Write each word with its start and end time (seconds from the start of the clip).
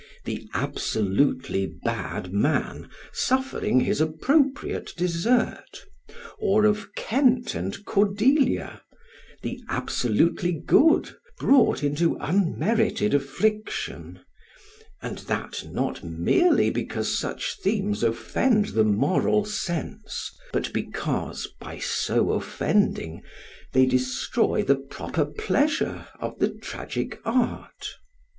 the 0.25 0.49
absolutely 0.55 1.67
bad 1.83 2.33
man 2.33 2.89
suffering 3.13 3.79
his 3.81 4.01
appropriate 4.01 4.91
desert; 4.97 5.85
or 6.39 6.65
of 6.65 6.95
Kent 6.95 7.53
and 7.53 7.85
Cordelia 7.85 8.81
the 9.43 9.61
absolutely 9.69 10.53
good, 10.53 11.15
brought 11.37 11.83
into 11.83 12.17
unmerited 12.19 13.13
affliction; 13.13 14.19
and 15.03 15.19
that 15.19 15.63
not 15.71 16.03
merely 16.03 16.71
because 16.71 17.15
such 17.19 17.57
themes 17.61 18.01
offend 18.01 18.69
the 18.69 18.83
moral 18.83 19.45
sense, 19.45 20.31
but 20.51 20.73
because 20.73 21.47
by 21.59 21.77
so 21.77 22.31
offending 22.31 23.21
they 23.71 23.85
destroy 23.85 24.63
the 24.63 24.77
proper 24.77 25.25
pleasure 25.25 26.07
of 26.19 26.39
the 26.39 26.49
tragic 26.49 27.19
art. 27.23 27.99